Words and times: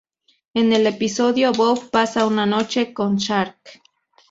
En 0.55 0.73
el 0.73 0.87
episodio 0.87 1.51
"Bob" 1.51 1.91
pasa 1.91 2.25
una 2.25 2.47
noche 2.47 2.91
con 2.91 3.19
Sark. 3.19 3.83